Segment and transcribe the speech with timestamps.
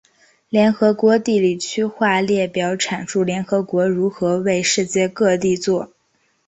[0.49, 5.91] 联合国地理区划列表阐述联合国如何为世界各地作。